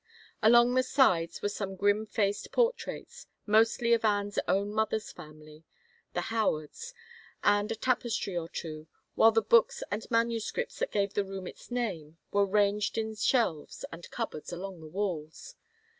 Along 0.41 0.73
the 0.73 0.81
sides 0.81 1.43
were 1.43 1.49
some 1.49 1.75
grim 1.75 2.07
faced 2.07 2.51
portraits, 2.51 3.27
mostly 3.45 3.93
of 3.93 4.03
Anne's 4.03 4.39
own 4.47 4.73
mother's 4.73 5.11
family, 5.11 5.63
the 6.13 6.21
Howards, 6.33 6.95
and 7.43 7.71
a 7.71 7.75
tapestry 7.75 8.35
or 8.35 8.49
two, 8.49 8.87
while 9.13 9.29
the 9.31 9.43
books 9.43 9.83
and 9.91 10.09
manuscripts 10.09 10.79
that 10.79 10.89
gave 10.91 11.13
the 11.13 11.23
room 11.23 11.45
its 11.45 11.69
name 11.69 12.17
were 12.31 12.47
ranged 12.47 12.97
in 12.97 13.13
shelves 13.13 13.85
and 13.91 14.09
cupboards 14.09 14.51
along 14.51 14.79
the 14.81 14.87
walls. 14.87 15.53